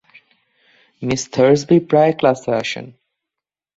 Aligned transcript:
Miss 1.01 1.21
Thursby 1.33 1.77
প্রায় 1.89 2.13
ক্লাসে 2.19 2.51
আসেন। 2.61 2.85